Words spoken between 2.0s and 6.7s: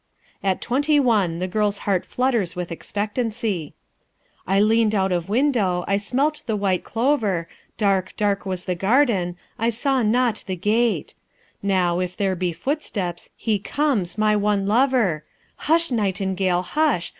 flutters with expectancy: "I leaned out of window, I smelt the